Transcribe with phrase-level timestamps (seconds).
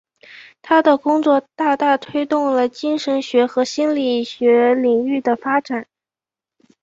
[0.63, 5.85] 他的工作大大推动了神经学和心理学领域的发展。